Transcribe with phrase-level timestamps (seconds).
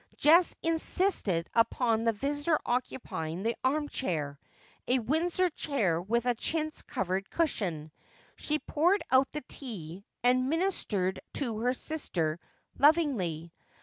[0.17, 4.39] Jess insisted upon the visitor occupying the arm chair,
[4.87, 7.91] a Windsor chair with a chintz covered cushion.
[8.35, 12.39] She poured out the tea, and ministered to her sister
[12.79, 13.51] loviDgly.